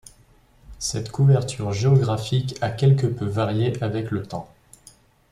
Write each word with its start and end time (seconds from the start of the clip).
Cette 0.79 1.11
couverture 1.11 1.73
géographique 1.73 2.55
a 2.61 2.71
quelque 2.71 3.05
peu 3.05 3.25
varié 3.27 3.73
avec 3.83 4.09
le 4.09 4.23
temps. 4.23 4.51